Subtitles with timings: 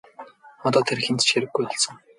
[0.67, 1.95] Одоо тэр хэнд ч хэрэггүй болсон.